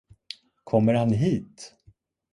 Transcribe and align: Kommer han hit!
Kommer 0.63 0.93
han 0.93 1.11
hit! 1.13 1.73